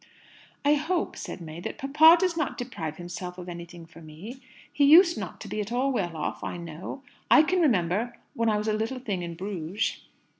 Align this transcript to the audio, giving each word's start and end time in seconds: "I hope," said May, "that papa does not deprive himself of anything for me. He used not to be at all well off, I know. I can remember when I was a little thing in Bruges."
"I 0.65 0.73
hope," 0.73 1.15
said 1.15 1.41
May, 1.41 1.59
"that 1.59 1.77
papa 1.77 2.17
does 2.19 2.35
not 2.35 2.57
deprive 2.57 2.97
himself 2.97 3.37
of 3.37 3.47
anything 3.47 3.85
for 3.85 4.01
me. 4.01 4.39
He 4.73 4.83
used 4.83 5.15
not 5.15 5.39
to 5.41 5.47
be 5.47 5.61
at 5.61 5.71
all 5.71 5.91
well 5.91 6.17
off, 6.17 6.43
I 6.43 6.57
know. 6.57 7.03
I 7.29 7.43
can 7.43 7.59
remember 7.61 8.15
when 8.33 8.49
I 8.49 8.57
was 8.57 8.67
a 8.67 8.73
little 8.73 8.97
thing 8.97 9.21
in 9.21 9.35
Bruges." 9.35 9.99